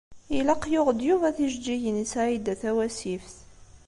[0.37, 3.35] Ilaq yuɣ-d Yuba tijeǧǧigin i Saɛida Tawasift.